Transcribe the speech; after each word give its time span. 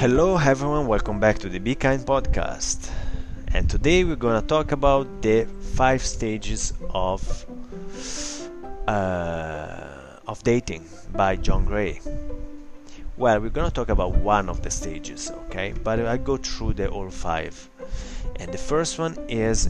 Hello, 0.00 0.36
everyone, 0.36 0.86
welcome 0.86 1.18
back 1.18 1.40
to 1.40 1.48
the 1.48 1.58
Be 1.58 1.74
Kind 1.74 2.06
podcast. 2.06 2.88
And 3.48 3.68
today 3.68 4.04
we're 4.04 4.14
gonna 4.14 4.46
talk 4.46 4.70
about 4.70 5.22
the 5.22 5.44
five 5.74 6.02
stages 6.04 6.72
of 6.90 7.44
uh, 8.86 10.20
of 10.28 10.40
dating 10.44 10.84
by 11.10 11.34
John 11.34 11.64
Gray. 11.64 12.00
Well, 13.16 13.40
we're 13.40 13.48
gonna 13.48 13.72
talk 13.72 13.88
about 13.88 14.14
one 14.14 14.48
of 14.48 14.62
the 14.62 14.70
stages, 14.70 15.32
okay? 15.46 15.74
But 15.82 15.98
I 16.06 16.16
go 16.16 16.36
through 16.36 16.74
the 16.74 16.88
all 16.88 17.10
five. 17.10 17.68
And 18.36 18.52
the 18.52 18.58
first 18.58 19.00
one 19.00 19.18
is 19.28 19.68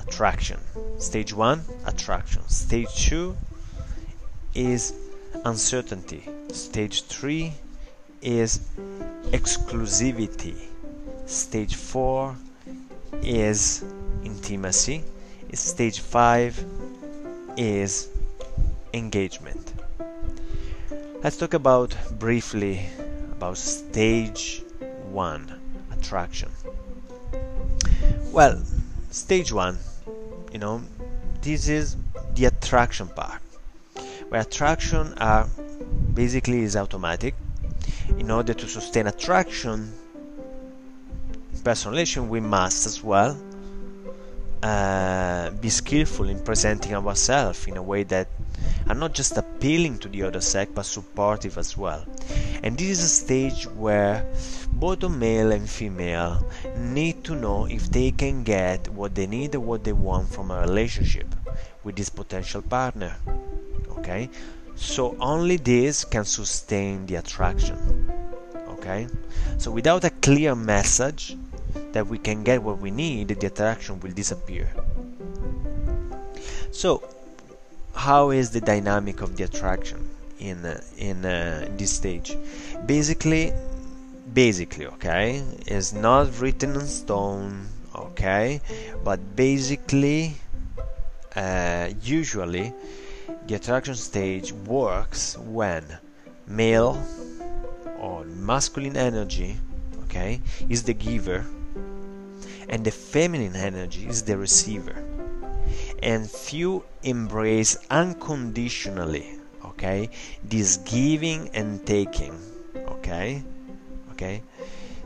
attraction. 0.00 0.60
Stage 0.96 1.34
one, 1.34 1.60
attraction. 1.84 2.40
Stage 2.48 3.06
two 3.06 3.36
is 4.54 4.94
uncertainty. 5.44 6.26
Stage 6.48 7.02
three 7.02 7.52
is 8.22 8.60
exclusivity. 9.32 10.56
Stage 11.26 11.74
4 11.74 12.36
is 13.22 13.84
intimacy. 14.24 15.02
Stage 15.52 16.00
5 16.00 16.64
is 17.56 18.08
engagement. 18.94 19.74
Let's 21.22 21.36
talk 21.36 21.54
about 21.54 21.94
briefly 22.18 22.86
about 23.32 23.58
stage 23.58 24.62
1 25.10 25.60
attraction. 25.92 26.50
Well, 28.32 28.62
stage 29.10 29.52
1, 29.52 29.78
you 30.52 30.58
know, 30.58 30.82
this 31.42 31.68
is 31.68 31.96
the 32.34 32.46
attraction 32.46 33.08
part. 33.08 33.40
Where 34.30 34.40
attraction 34.40 35.12
are 35.18 35.46
basically 36.14 36.62
is 36.62 36.76
automatic 36.76 37.34
in 38.18 38.30
order 38.30 38.54
to 38.54 38.68
sustain 38.68 39.06
attraction 39.06 39.92
personal 41.64 41.92
relation 41.92 42.28
we 42.28 42.40
must 42.40 42.86
as 42.86 43.02
well 43.04 43.40
uh, 44.62 45.50
be 45.50 45.68
skillful 45.68 46.28
in 46.28 46.38
presenting 46.40 46.94
ourselves 46.94 47.66
in 47.66 47.76
a 47.76 47.82
way 47.82 48.04
that 48.04 48.28
are 48.88 48.94
not 48.94 49.12
just 49.12 49.36
appealing 49.36 49.98
to 49.98 50.08
the 50.08 50.22
other 50.22 50.40
sex 50.40 50.70
but 50.74 50.84
supportive 50.84 51.58
as 51.58 51.76
well. 51.76 52.04
And 52.62 52.78
this 52.78 52.90
is 52.90 53.02
a 53.02 53.08
stage 53.08 53.64
where 53.66 54.24
both 54.72 55.08
male 55.10 55.52
and 55.52 55.68
female 55.68 56.46
need 56.76 57.24
to 57.24 57.34
know 57.34 57.66
if 57.66 57.90
they 57.90 58.10
can 58.12 58.44
get 58.44 58.88
what 58.88 59.14
they 59.14 59.26
need 59.26 59.54
or 59.54 59.60
what 59.60 59.84
they 59.84 59.92
want 59.92 60.28
from 60.28 60.50
a 60.50 60.60
relationship 60.60 61.34
with 61.84 61.96
this 61.96 62.08
potential 62.08 62.62
partner 62.62 63.16
okay 63.88 64.28
so 64.76 65.16
only 65.20 65.56
this 65.56 66.04
can 66.04 66.24
sustain 66.24 67.06
the 67.06 67.16
attraction 67.16 68.10
okay? 68.82 69.06
So 69.58 69.70
without 69.70 70.04
a 70.04 70.10
clear 70.10 70.54
message 70.54 71.36
that 71.92 72.06
we 72.06 72.18
can 72.18 72.42
get 72.42 72.62
what 72.62 72.78
we 72.78 72.90
need 72.90 73.28
the 73.28 73.46
attraction 73.46 74.00
will 74.00 74.12
disappear. 74.12 74.68
So 76.70 77.02
how 77.94 78.30
is 78.30 78.50
the 78.50 78.60
dynamic 78.60 79.20
of 79.20 79.36
the 79.36 79.44
attraction 79.44 80.08
in 80.38 80.64
uh, 80.64 80.80
in, 80.98 81.24
uh, 81.24 81.68
this 81.76 81.92
stage? 81.92 82.36
Basically 82.86 83.52
basically 84.32 84.86
okay 84.86 85.42
is 85.66 85.92
not 85.92 86.40
written 86.40 86.74
in 86.74 86.86
stone 86.86 87.68
okay? 87.94 88.60
But 89.04 89.36
basically 89.36 90.34
uh, 91.36 91.90
usually 92.02 92.72
the 93.46 93.54
attraction 93.54 93.94
stage 93.94 94.52
works 94.52 95.36
when 95.38 95.84
male 96.46 97.02
or 97.98 98.24
masculine 98.24 98.96
energy 98.96 99.56
okay 100.04 100.40
is 100.68 100.82
the 100.82 100.94
giver 100.94 101.44
and 102.68 102.84
the 102.84 102.90
feminine 102.90 103.54
energy 103.54 104.06
is 104.06 104.22
the 104.22 104.36
receiver. 104.36 105.04
And 106.02 106.28
few 106.28 106.84
embrace 107.02 107.76
unconditionally 107.90 109.38
okay 109.64 110.10
this 110.42 110.78
giving 110.78 111.48
and 111.54 111.84
taking 111.86 112.34
okay 112.76 113.42
okay. 114.12 114.42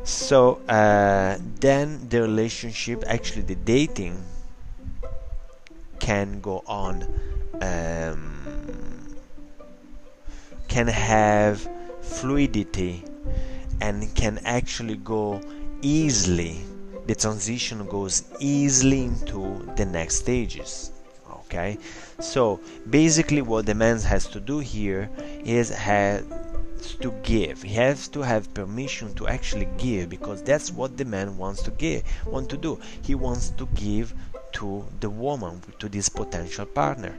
So 0.04 0.62
uh, 0.68 1.38
then 1.60 2.08
the 2.08 2.22
relationship 2.22 3.02
actually 3.06 3.42
the 3.42 3.56
dating 3.56 4.22
can 5.98 6.40
go 6.40 6.62
on 6.66 7.04
um, 7.62 9.16
can 10.68 10.86
have 10.86 11.68
fluidity 12.00 13.04
and 13.80 14.14
can 14.14 14.38
actually 14.44 14.96
go 14.96 15.40
easily 15.82 16.62
the 17.06 17.14
transition 17.14 17.86
goes 17.86 18.24
easily 18.40 19.04
into 19.04 19.70
the 19.76 19.84
next 19.84 20.16
stages 20.16 20.92
okay? 21.46 21.78
So 22.20 22.60
basically 22.90 23.42
what 23.42 23.66
the 23.66 23.74
man 23.74 23.98
has 24.00 24.26
to 24.28 24.40
do 24.40 24.58
here 24.58 25.10
is 25.44 25.70
has 25.70 26.24
to 27.00 27.10
give. 27.22 27.62
He 27.62 27.74
has 27.74 28.08
to 28.08 28.20
have 28.22 28.52
permission 28.54 29.14
to 29.14 29.26
actually 29.26 29.68
give 29.78 30.08
because 30.08 30.42
that's 30.42 30.70
what 30.70 30.96
the 30.96 31.04
man 31.04 31.36
wants 31.36 31.62
to 31.62 31.70
give 31.72 32.02
want 32.26 32.48
to 32.50 32.56
do. 32.56 32.78
He 33.02 33.14
wants 33.14 33.50
to 33.50 33.66
give 33.74 34.14
to 34.52 34.84
the 35.00 35.10
woman 35.10 35.60
to 35.78 35.88
this 35.88 36.08
potential 36.08 36.66
partner 36.66 37.16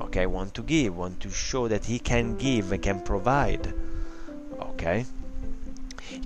okay 0.00 0.26
want 0.26 0.54
to 0.54 0.62
give 0.62 0.96
want 0.96 1.20
to 1.20 1.30
show 1.30 1.68
that 1.68 1.84
he 1.84 1.98
can 1.98 2.36
give 2.36 2.78
can 2.80 3.00
provide. 3.00 3.72
Okay? 4.60 5.06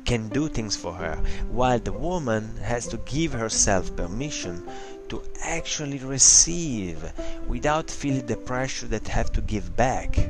Can 0.05 0.29
do 0.29 0.49
things 0.49 0.77
for 0.77 0.95
her. 0.95 1.17
While 1.51 1.79
the 1.79 1.93
woman 1.93 2.57
has 2.63 2.87
to 2.89 2.97
give 2.99 3.33
herself 3.33 3.95
permission 3.97 4.63
to 5.09 5.23
actually 5.43 5.99
receive 5.99 7.13
without 7.47 7.91
feeling 7.91 8.27
the 8.27 8.37
pressure 8.37 8.87
that 8.87 9.09
have 9.09 9.31
to 9.33 9.41
give 9.41 9.77
back. 9.77 10.29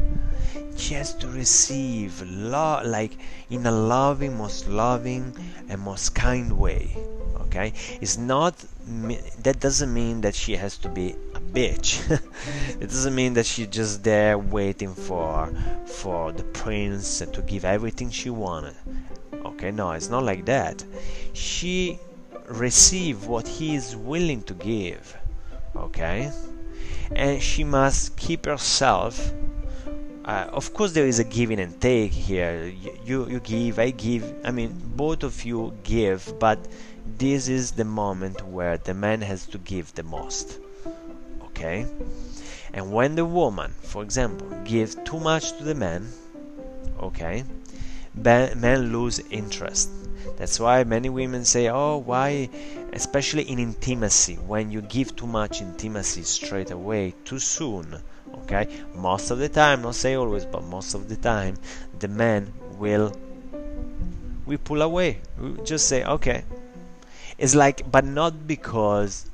Has 0.90 1.14
to 1.14 1.28
receive 1.28 2.20
lo- 2.22 2.82
like 2.84 3.16
in 3.48 3.64
a 3.64 3.70
loving 3.70 4.36
most 4.36 4.68
loving 4.68 5.34
and 5.68 5.80
most 5.80 6.14
kind 6.14 6.58
way. 6.58 6.96
Okay? 7.42 7.72
It's 8.00 8.18
not 8.18 8.54
that 9.42 9.60
doesn't 9.60 9.92
mean 9.94 10.20
that 10.22 10.34
she 10.34 10.56
has 10.56 10.76
to 10.78 10.88
be 10.88 11.14
bitch. 11.54 12.10
it 12.80 12.88
doesn't 12.88 13.14
mean 13.14 13.34
that 13.34 13.46
she's 13.46 13.68
just 13.68 14.02
there 14.02 14.36
waiting 14.38 14.94
for 14.94 15.52
for 15.86 16.32
the 16.32 16.44
prince 16.44 17.18
to 17.18 17.42
give 17.42 17.64
everything 17.64 18.10
she 18.10 18.30
wanted. 18.30 18.74
Okay, 19.44 19.70
no, 19.70 19.92
it's 19.92 20.10
not 20.10 20.24
like 20.24 20.44
that. 20.46 20.84
She 21.32 21.98
receive 22.48 23.26
what 23.26 23.46
he 23.46 23.74
is 23.74 23.96
willing 23.96 24.42
to 24.42 24.54
give. 24.54 25.16
Okay? 25.76 26.30
And 27.14 27.42
she 27.42 27.64
must 27.64 28.16
keep 28.16 28.46
herself 28.46 29.32
uh, 30.24 30.48
of 30.52 30.72
course 30.72 30.92
there 30.92 31.06
is 31.06 31.18
a 31.18 31.24
giving 31.24 31.60
and 31.60 31.78
take 31.80 32.12
here 32.12 32.72
you 33.04 33.28
you 33.28 33.40
give 33.40 33.78
i 33.78 33.90
give 33.90 34.34
i 34.44 34.50
mean 34.50 34.74
both 34.96 35.22
of 35.22 35.44
you 35.44 35.72
give 35.82 36.34
but 36.38 36.58
this 37.18 37.48
is 37.48 37.72
the 37.72 37.84
moment 37.84 38.40
where 38.46 38.78
the 38.78 38.94
man 38.94 39.20
has 39.20 39.46
to 39.46 39.58
give 39.58 39.92
the 39.94 40.02
most 40.02 40.58
okay? 41.64 41.86
And 42.72 42.92
when 42.92 43.14
the 43.14 43.24
woman 43.24 43.72
for 43.80 44.02
example 44.02 44.48
gives 44.64 44.96
too 45.04 45.20
much 45.20 45.56
to 45.58 45.64
the 45.64 45.74
man 45.74 46.08
okay 47.00 47.44
men 48.14 48.92
lose 48.92 49.18
interest. 49.30 49.90
That's 50.36 50.60
why 50.60 50.84
many 50.84 51.08
women 51.08 51.44
say 51.44 51.68
oh 51.68 51.98
why 51.98 52.48
especially 52.92 53.44
in 53.44 53.58
intimacy 53.58 54.34
when 54.34 54.70
you 54.70 54.82
give 54.82 55.16
too 55.16 55.26
much 55.26 55.60
intimacy 55.60 56.22
straight 56.22 56.70
away 56.70 57.14
too 57.24 57.38
soon 57.38 57.96
okay? 58.42 58.68
Most 58.94 59.30
of 59.30 59.38
the 59.38 59.48
time 59.48 59.82
not 59.82 59.94
say 59.94 60.14
always 60.14 60.44
but 60.44 60.64
most 60.64 60.94
of 60.94 61.08
the 61.08 61.16
time 61.16 61.56
the 61.98 62.08
man 62.08 62.52
will 62.78 63.12
we 64.46 64.58
pull 64.58 64.82
away. 64.82 65.20
We 65.40 65.62
just 65.62 65.88
say 65.88 66.04
okay. 66.04 66.44
It's 67.38 67.54
like 67.54 67.90
but 67.90 68.04
not 68.04 68.46
because 68.46 69.26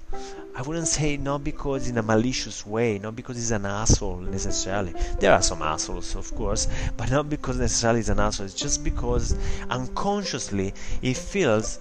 I 0.61 0.63
wouldn't 0.63 0.89
say 0.89 1.17
not 1.17 1.43
because 1.43 1.89
in 1.89 1.97
a 1.97 2.03
malicious 2.03 2.67
way, 2.67 2.99
not 2.99 3.17
because 3.17 3.37
he's 3.37 3.51
an 3.51 3.65
asshole 3.65 4.19
necessarily. 4.19 4.93
There 5.19 5.33
are 5.33 5.41
some 5.41 5.63
assholes, 5.63 6.15
of 6.15 6.35
course, 6.35 6.69
but 6.99 7.11
not 7.11 7.31
because 7.31 7.59
necessarily 7.59 8.01
he's 8.01 8.11
an 8.11 8.21
asshole. 8.21 8.45
It's 8.45 8.55
just 8.55 8.85
because 8.85 9.35
unconsciously 9.71 10.75
he 11.01 11.15
feels 11.15 11.79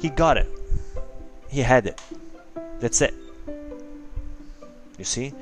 he 0.00 0.08
got 0.08 0.38
it, 0.38 0.48
he 1.50 1.60
had 1.60 1.88
it. 1.88 2.00
That's 2.80 3.02
it. 3.02 3.12
You 4.96 5.04
see? 5.04 5.34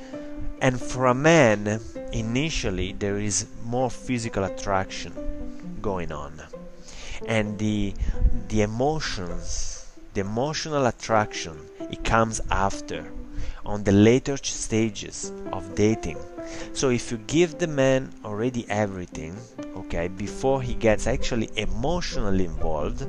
And 0.60 0.80
for 0.80 1.06
a 1.06 1.14
man, 1.14 1.80
initially 2.12 2.90
there 2.90 3.18
is 3.18 3.46
more 3.64 3.88
physical 3.88 4.42
attraction 4.42 5.12
going 5.80 6.10
on, 6.10 6.42
and 7.28 7.56
the 7.60 7.94
the 8.48 8.62
emotions, 8.62 9.75
the 10.16 10.22
emotional 10.22 10.86
attraction 10.86 11.54
it 11.90 12.02
comes 12.02 12.40
after 12.50 13.12
on 13.66 13.84
the 13.84 13.92
later 13.92 14.38
stages 14.38 15.30
of 15.52 15.74
dating. 15.74 16.18
So 16.72 16.88
if 16.88 17.10
you 17.12 17.18
give 17.26 17.58
the 17.58 17.66
man 17.66 18.10
already 18.24 18.64
everything 18.70 19.36
okay 19.76 20.08
before 20.08 20.62
he 20.62 20.72
gets 20.72 21.06
actually 21.06 21.50
emotionally 21.56 22.46
involved 22.46 23.06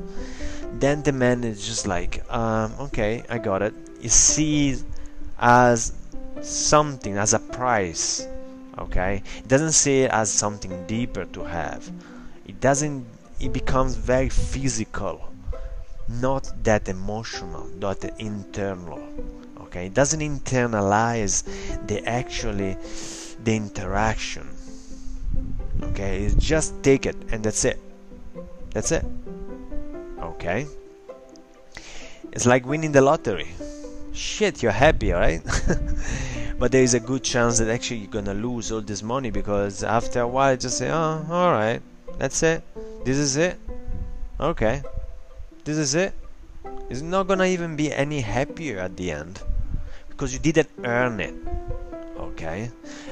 then 0.78 1.02
the 1.02 1.12
man 1.12 1.44
is 1.44 1.66
just 1.66 1.86
like 1.86 2.22
um, 2.30 2.74
okay 2.78 3.24
i 3.30 3.38
got 3.38 3.62
it. 3.62 3.74
He 4.02 4.08
sees 4.08 4.84
as 5.38 5.94
something 6.42 7.16
as 7.16 7.32
a 7.32 7.38
price 7.38 8.28
okay? 8.76 9.22
It 9.38 9.48
doesn't 9.48 9.72
see 9.72 10.02
it 10.02 10.10
as 10.10 10.30
something 10.30 10.86
deeper 10.86 11.24
to 11.24 11.44
have. 11.44 11.90
It 12.46 12.60
doesn't 12.60 13.06
it 13.40 13.52
becomes 13.54 13.94
very 13.94 14.28
physical 14.28 15.28
not 16.08 16.50
that 16.64 16.88
emotional 16.88 17.66
not 17.78 18.02
internal 18.18 19.02
okay? 19.60 19.86
It 19.86 19.94
doesn't 19.94 20.20
internalize 20.20 21.44
the 21.86 22.06
actually 22.08 22.76
the 23.44 23.54
interaction 23.54 24.48
okay? 25.82 26.30
Just 26.38 26.82
take 26.82 27.06
it 27.06 27.16
and 27.30 27.44
that's 27.44 27.64
it. 27.64 27.78
That's 28.70 28.92
it 28.92 29.04
okay? 30.20 30.66
It's 32.32 32.46
like 32.46 32.66
winning 32.66 32.92
the 32.92 33.00
lottery. 33.00 33.48
Shit 34.12 34.62
you're 34.62 34.72
happy 34.72 35.12
right? 35.12 35.42
But 36.58 36.72
there 36.72 36.82
is 36.82 36.94
a 36.94 36.98
good 36.98 37.22
chance 37.22 37.58
that 37.58 37.68
actually 37.68 37.98
you're 37.98 38.10
gonna 38.10 38.34
lose 38.34 38.72
all 38.72 38.80
this 38.80 39.00
money 39.00 39.30
because 39.30 39.84
after 39.84 40.22
a 40.22 40.26
while 40.26 40.52
you 40.52 40.56
just 40.56 40.78
say 40.78 40.90
oh 40.90 41.24
all 41.30 41.52
right 41.52 41.80
that's 42.18 42.42
it. 42.42 42.62
This 43.04 43.16
is 43.16 43.36
it. 43.36 43.56
Okay 44.40 44.82
this 45.64 45.76
is 45.76 45.94
it. 45.94 46.14
It's 46.90 47.02
not 47.02 47.28
gonna 47.28 47.44
even 47.44 47.76
be 47.76 47.92
any 47.92 48.20
happier 48.20 48.78
at 48.78 48.96
the 48.96 49.12
end 49.12 49.40
because 50.08 50.32
you 50.32 50.38
didn't 50.38 50.68
earn 50.84 51.20
it 51.20 51.34
okay? 52.38 52.70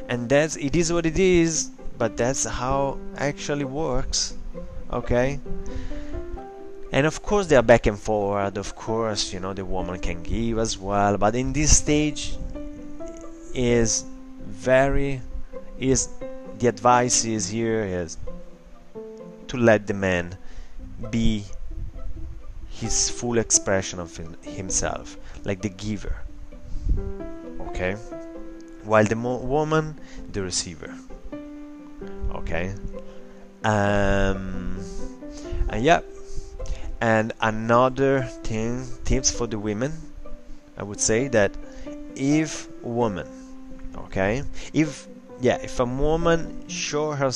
And 0.09 0.29
that's 0.29 0.57
it 0.57 0.77
is 0.77 0.93
what 0.93 1.07
it 1.07 1.19
is 1.19 1.71
but 1.99 2.17
that's 2.17 2.45
how 2.45 2.99
actually 3.17 3.65
works 3.65 4.35
okay? 4.93 5.41
And 6.93 7.07
of 7.07 7.23
course 7.23 7.47
they 7.47 7.57
are 7.57 7.63
back 7.63 7.87
and 7.87 7.99
forward 7.99 8.57
of 8.57 8.75
course 8.77 9.33
you 9.33 9.41
know 9.41 9.53
the 9.53 9.65
woman 9.65 9.99
can 9.99 10.23
give 10.23 10.59
as 10.59 10.79
well 10.79 11.19
but 11.19 11.35
in 11.35 11.53
this 11.53 11.77
stage 11.77 12.37
is 13.55 14.05
very 14.47 15.21
is 15.79 16.09
the 16.59 16.69
advice 16.69 17.25
is 17.25 17.49
here 17.49 17.83
is 17.85 18.17
to 19.49 19.57
let 19.57 19.87
the 19.87 19.95
man 19.95 20.37
be 21.11 21.45
his 22.81 23.09
full 23.09 23.39
expression 23.39 23.99
of 23.99 24.15
himself 24.43 25.17
like 25.45 25.63
the 25.63 25.69
giver 25.69 26.17
okay? 27.69 27.95
While 28.85 29.05
the 29.05 29.17
woman 29.17 29.99
the 30.33 30.43
receiver 30.43 30.95
okay? 32.35 32.75
Um 33.65 34.79
and 35.71 35.83
yeah 35.83 36.01
and 37.01 37.33
another 37.41 38.23
thing 38.45 38.87
tips 39.05 39.31
for 39.31 39.47
the 39.47 39.59
women 39.59 39.93
i 40.79 40.83
would 40.83 41.01
say 41.01 41.29
that 41.29 41.53
if 42.15 42.69
woman 42.83 43.29
okay? 43.97 44.43
If 44.73 45.09
yeah 45.41 45.59
if 45.63 45.81
a 45.81 45.85
woman 45.85 46.69
show 46.69 47.13
her 47.13 47.33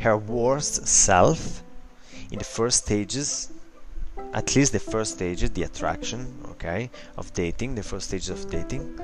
her 0.00 0.16
worst 0.16 0.86
self 0.86 1.62
in 2.30 2.38
the 2.38 2.44
first 2.44 2.84
stages 2.84 3.52
at 4.34 4.54
least 4.54 4.72
the 4.72 4.78
first 4.78 5.14
stages 5.14 5.50
the 5.50 5.62
attraction 5.62 6.26
okay 6.50 6.90
of 7.16 7.32
dating 7.32 7.74
the 7.74 7.82
first 7.82 8.08
stages 8.08 8.30
of 8.30 8.50
dating. 8.50 8.98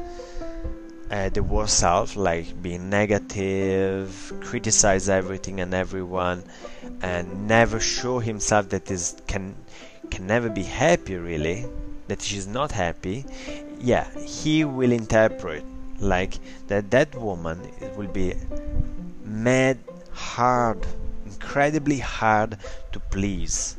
Uh, 1.11 1.29
the 1.29 1.43
worst 1.43 1.79
self 1.79 2.17
like 2.17 2.47
being 2.63 2.89
negative 2.91 4.33
criticize 4.41 5.09
everything 5.09 5.61
and 5.61 5.73
everyone 5.75 6.43
and 7.03 7.47
never 7.47 7.79
show 7.79 8.19
himself 8.19 8.69
that 8.71 8.91
is 8.91 9.17
can 9.27 9.55
can 10.11 10.27
never 10.27 10.49
be 10.49 10.63
happy 10.63 11.17
really 11.17 11.67
that 12.09 12.21
she's 12.21 12.47
not 12.47 12.73
happy. 12.73 13.25
Yeah 13.81 14.07
he 14.27 14.65
will 14.65 14.93
interpret 14.93 15.65
like 16.01 16.39
that 16.67 16.91
that 16.91 17.15
woman 17.15 17.59
will 17.97 18.09
be 18.09 18.35
mad 19.25 19.79
hard 20.13 20.87
incredibly 21.27 21.99
hard 21.99 22.59
to 22.93 23.01
please 23.01 23.77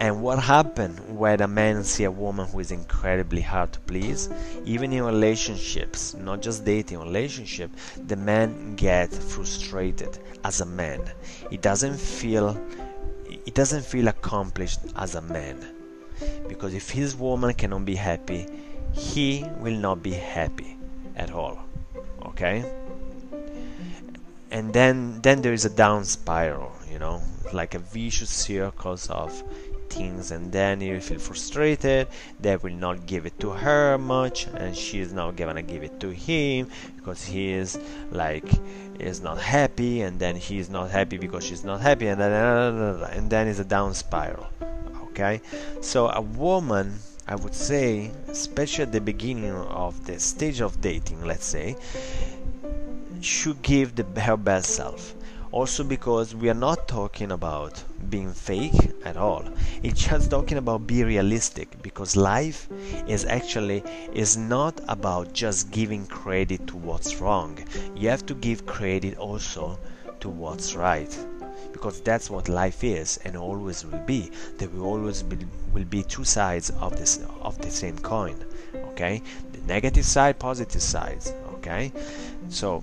and 0.00 0.22
what 0.22 0.40
happens 0.40 1.00
when 1.02 1.40
a 1.40 1.46
man 1.46 1.84
see 1.84 2.02
a 2.04 2.10
woman 2.10 2.48
who 2.48 2.58
is 2.58 2.72
incredibly 2.72 3.40
hard 3.40 3.72
to 3.72 3.80
please? 3.80 4.28
Even 4.64 4.92
in 4.92 5.04
relationships 5.04 6.14
not 6.14 6.42
just 6.42 6.64
dating 6.64 6.98
relationship 6.98 7.70
the 8.06 8.16
man 8.16 8.74
get 8.74 9.12
frustrated 9.12 10.18
as 10.42 10.60
a 10.60 10.66
man. 10.66 11.00
He 11.48 11.56
doesn't 11.56 11.96
feel 11.96 12.60
he 13.44 13.50
doesn't 13.52 13.84
feel 13.84 14.08
accomplished 14.08 14.80
as 14.96 15.14
a 15.14 15.20
man. 15.20 15.64
Because 16.48 16.74
if 16.74 16.90
his 16.90 17.14
woman 17.14 17.54
cannot 17.54 17.84
be 17.84 17.94
happy 17.94 18.46
he 18.92 19.44
will 19.58 19.76
not 19.76 20.02
be 20.02 20.12
happy 20.12 20.76
at 21.14 21.30
all. 21.30 21.58
Okay? 22.26 22.64
And 24.50 24.72
then 24.72 25.20
then 25.22 25.40
there 25.40 25.52
is 25.52 25.64
a 25.64 25.70
down 25.70 26.04
spiral 26.04 26.72
you 26.90 26.98
know? 26.98 27.22
Like 27.52 27.74
a 27.74 27.78
vicious 27.78 28.30
circles 28.30 29.08
of 29.10 29.42
things 29.94 30.30
and 30.30 30.52
then 30.52 30.80
you 30.80 31.00
feel 31.00 31.18
frustrated 31.18 32.08
they 32.40 32.56
will 32.56 32.78
not 32.86 33.06
give 33.06 33.26
it 33.26 33.38
to 33.38 33.50
her 33.50 33.96
much 33.98 34.46
and 34.54 34.76
she 34.76 35.00
is 35.00 35.12
not 35.12 35.36
gonna 35.36 35.62
give 35.62 35.82
it 35.82 35.98
to 36.00 36.10
him 36.10 36.68
because 36.96 37.24
he 37.24 37.52
is 37.52 37.78
like 38.10 38.48
is 38.98 39.20
not 39.20 39.38
happy 39.38 40.02
and 40.02 40.18
then 40.18 40.36
he 40.36 40.58
is 40.58 40.68
not 40.68 40.90
happy 40.90 41.16
because 41.16 41.44
she's 41.44 41.64
not 41.64 41.80
happy 41.80 42.06
and 42.08 42.20
then 42.20 42.32
and 43.16 43.30
then 43.30 43.48
it's 43.48 43.58
a 43.58 43.64
down 43.64 43.94
spiral 43.94 44.46
okay 45.10 45.40
so 45.80 46.08
a 46.10 46.20
woman 46.20 46.98
I 47.26 47.36
would 47.36 47.54
say, 47.54 48.10
especially 48.28 48.82
at 48.82 48.92
the 48.92 49.00
beginning 49.00 49.54
of 49.54 50.04
the 50.04 50.20
stage 50.20 50.60
of 50.60 50.82
dating, 50.82 51.24
let's 51.24 51.46
say, 51.46 51.74
should 53.22 53.62
give 53.62 53.94
the, 53.94 54.04
her 54.20 54.36
best 54.36 54.74
self. 54.74 55.14
Also, 55.54 55.84
because 55.84 56.34
we 56.34 56.50
are 56.50 56.60
not 56.68 56.88
talking 56.88 57.30
about 57.30 57.80
being 58.10 58.32
fake 58.32 58.90
at 59.04 59.16
all. 59.16 59.44
It's 59.84 60.04
just 60.04 60.28
talking 60.28 60.58
about 60.58 60.88
be 60.88 61.04
realistic 61.04 61.80
because 61.80 62.16
life 62.16 62.66
is 63.06 63.24
actually 63.24 63.84
is 64.12 64.36
not 64.36 64.80
about 64.88 65.32
just 65.32 65.70
giving 65.70 66.08
credit 66.08 66.66
to 66.66 66.76
what's 66.76 67.20
wrong. 67.20 67.56
You 67.94 68.08
have 68.08 68.26
to 68.26 68.34
give 68.34 68.66
credit 68.66 69.16
also 69.16 69.78
to 70.18 70.28
what's 70.28 70.74
right 70.74 71.16
because 71.72 72.00
that's 72.00 72.28
what 72.28 72.48
life 72.48 72.82
is 72.82 73.18
and 73.18 73.36
always 73.36 73.84
will 73.84 74.04
be 74.06 74.32
there 74.58 74.68
will 74.70 74.84
always 74.84 75.22
be 75.22 75.36
will 75.72 75.84
be 75.84 76.02
two 76.02 76.24
sides 76.24 76.70
of 76.80 76.96
this 76.98 77.20
of 77.42 77.56
the 77.58 77.70
same 77.70 77.98
coin 77.98 78.44
okay 78.74 79.22
the 79.52 79.60
negative 79.72 80.04
side 80.04 80.38
positive 80.38 80.82
sides 80.82 81.32
okay 81.54 81.92
so 82.48 82.82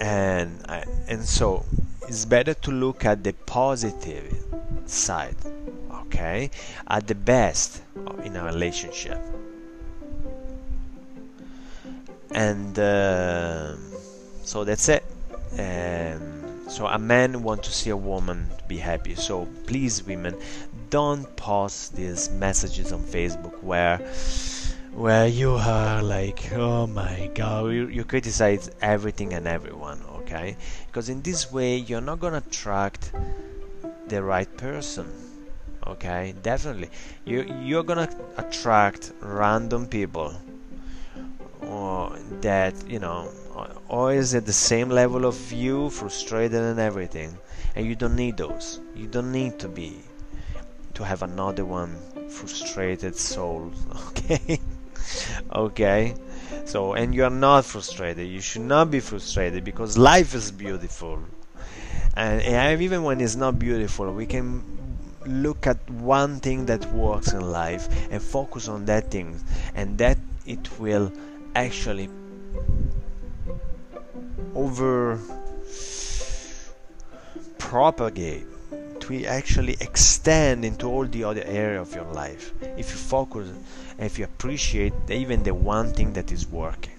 and 0.00 0.64
and 1.08 1.24
so 1.24 1.64
it's 2.02 2.24
better 2.24 2.54
to 2.54 2.70
look 2.70 3.04
at 3.04 3.24
the 3.24 3.32
positive 3.46 4.34
side 4.86 5.36
okay? 6.08 6.50
At 6.88 7.06
the 7.06 7.14
best 7.14 7.82
in 8.24 8.36
a 8.36 8.44
relationship. 8.44 9.20
And 12.30 12.78
uh, 12.78 13.76
so 14.42 14.64
that's 14.64 14.88
it. 14.88 15.04
Um, 15.52 16.68
so 16.68 16.86
a 16.86 16.98
man 16.98 17.42
want 17.42 17.62
to 17.64 17.72
see 17.72 17.90
a 17.90 17.96
woman 17.96 18.48
be 18.68 18.76
happy. 18.76 19.14
So 19.14 19.46
please 19.66 20.04
women 20.04 20.36
don't 20.90 21.24
post 21.36 21.94
these 21.96 22.30
messages 22.30 22.92
on 22.92 23.00
facebook 23.02 23.62
where 23.62 23.98
where 24.98 25.28
you 25.28 25.52
are 25.52 26.02
like 26.02 26.52
oh 26.52 26.86
my 26.86 27.30
god 27.34 27.66
you, 27.66 27.86
you 27.86 28.04
criticize 28.04 28.68
everything 28.82 29.32
and 29.32 29.46
everyone 29.46 30.02
okay 30.10 30.56
because 30.86 31.08
in 31.08 31.22
this 31.22 31.52
way 31.52 31.76
you're 31.76 32.00
not 32.00 32.18
gonna 32.18 32.42
attract 32.46 33.12
the 34.08 34.20
right 34.20 34.56
person 34.56 35.06
okay 35.86 36.34
definitely 36.42 36.90
you 37.24 37.42
you're 37.62 37.84
gonna 37.84 38.08
attract 38.38 39.12
random 39.20 39.86
people 39.86 40.34
or 41.60 42.18
that 42.40 42.74
you 42.88 42.98
know 42.98 43.30
always 43.88 44.34
at 44.34 44.46
the 44.46 44.52
same 44.52 44.88
level 44.88 45.24
of 45.24 45.52
you, 45.52 45.90
frustrated 45.90 46.60
and 46.60 46.78
everything. 46.78 47.36
And 47.74 47.86
you 47.86 47.94
don't 47.94 48.16
need 48.16 48.36
those. 48.36 48.80
You 48.94 49.06
don't 49.06 49.32
need 49.32 49.58
to 49.60 49.68
be 49.68 50.00
to 50.94 51.04
have 51.04 51.22
another 51.22 51.64
one 51.64 51.96
frustrated 52.28 53.16
soul. 53.16 53.72
Okay? 54.08 54.60
okay? 55.54 56.14
So 56.64 56.94
and 56.94 57.14
you 57.14 57.24
are 57.24 57.30
not 57.30 57.64
frustrated. 57.64 58.28
You 58.28 58.40
should 58.40 58.62
not 58.62 58.90
be 58.90 59.00
frustrated 59.00 59.64
because 59.64 59.96
life 59.96 60.34
is 60.34 60.50
beautiful. 60.50 61.22
And, 62.14 62.42
and 62.42 62.82
even 62.82 63.04
when 63.04 63.20
it's 63.20 63.36
not 63.36 63.58
beautiful, 63.58 64.12
we 64.12 64.26
can 64.26 64.62
look 65.26 65.66
at 65.66 65.78
one 65.90 66.40
thing 66.40 66.66
that 66.66 66.84
works 66.92 67.32
in 67.32 67.40
life 67.40 67.88
and 68.10 68.22
focus 68.22 68.68
on 68.68 68.86
that 68.86 69.10
thing 69.10 69.40
and 69.74 69.98
that 69.98 70.18
it 70.46 70.78
will 70.78 71.12
actually 71.54 72.08
over 74.54 75.20
propagate 77.58 78.46
to 79.08 79.24
actually 79.24 79.74
extend 79.80 80.64
into 80.66 80.86
all 80.86 81.06
the 81.06 81.24
other 81.24 81.42
area 81.46 81.80
of 81.80 81.94
your 81.94 82.04
life. 82.12 82.52
If 82.76 82.90
you 82.90 82.96
focus 82.96 83.48
and 83.96 84.06
if 84.06 84.18
you 84.18 84.26
appreciate 84.26 84.92
even 85.08 85.42
the 85.42 85.54
one 85.54 85.92
thing 85.94 86.12
that 86.12 86.30
is 86.30 86.46
working. 86.46 86.92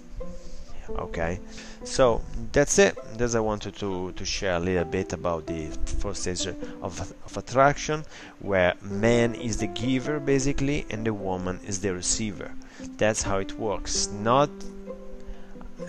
Okay? 0.89 1.39
So 1.83 2.21
that's 2.51 2.79
it. 2.79 2.97
That's 3.15 3.35
i 3.35 3.39
wanted 3.39 3.75
to 3.75 4.11
to 4.13 4.25
share 4.25 4.55
a 4.55 4.59
little 4.59 4.85
bit 4.85 5.13
about 5.13 5.45
the 5.45 5.67
first 6.01 6.23
stage 6.23 6.47
of, 6.81 7.13
of 7.27 7.37
attraction 7.37 8.03
where 8.39 8.73
man 8.81 9.35
is 9.35 9.57
the 9.57 9.67
giver 9.67 10.19
basically 10.19 10.87
and 10.89 11.05
the 11.05 11.13
woman 11.13 11.59
is 11.67 11.79
the 11.79 11.93
receiver. 11.93 12.51
That's 12.97 13.21
how 13.21 13.37
it 13.37 13.53
works. 13.59 14.09
Not 14.09 14.49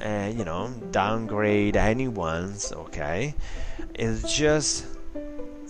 uh, 0.02 0.30
you 0.36 0.44
know 0.44 0.70
downgrade 0.90 1.76
anyone's 1.76 2.72
okay? 2.72 3.34
It's 3.94 4.36
just 4.36 4.84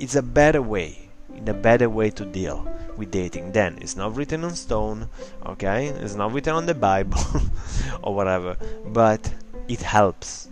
it's 0.01 0.17
a 0.17 0.23
better 0.23 0.63
way 0.63 1.11
in 1.35 1.49
a 1.49 1.55
better 1.55 1.89
way 1.89 2.11
to 2.11 2.25
deal 2.25 2.67
with 2.97 3.11
dating. 3.11 3.53
Then 3.53 3.79
it's 3.81 3.97
not 3.97 4.17
written 4.17 4.45
on 4.45 4.55
stone 4.55 5.09
okay? 5.47 5.87
It's 5.89 6.15
not 6.15 6.33
written 6.33 6.55
on 6.55 6.67
the 6.67 6.75
bible 6.75 7.23
or 8.03 8.15
whatever 8.15 8.57
but 8.87 9.33
it 9.69 9.83
helps. 9.83 10.49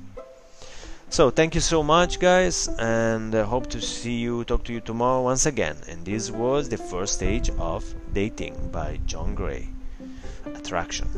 So 1.11 1.31
thank 1.31 1.55
you 1.55 1.61
so 1.63 1.83
much 1.83 2.21
guys 2.21 2.69
and 2.79 3.35
uh, 3.35 3.45
hope 3.45 3.69
to 3.69 3.81
see 3.81 4.19
you 4.19 4.45
talk 4.45 4.65
to 4.65 4.73
you 4.73 4.81
tomorrow 4.81 5.23
once 5.23 5.47
again. 5.47 5.77
And 5.89 6.05
this 6.05 6.31
was 6.31 6.69
the 6.69 6.77
first 6.77 7.15
stage 7.15 7.51
of 7.59 7.83
dating 8.13 8.71
by 8.71 9.01
john 9.07 9.35
gray. 9.35 9.69
Attraction. 10.55 11.09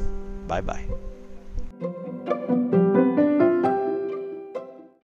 Bye 0.47 0.63
bye 0.63 0.87